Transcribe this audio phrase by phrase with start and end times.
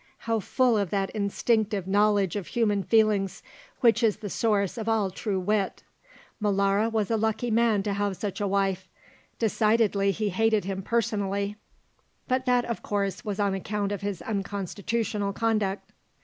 [0.25, 3.43] How full of that instinctive knowledge of human feelings
[3.81, 5.83] which is the source of all true wit!
[6.41, 8.89] Molara was a lucky man to have such a wife.
[9.37, 11.55] Decidedly he hated him personally,
[12.27, 15.91] but that, of course, was on account of his unconstitutional conduct.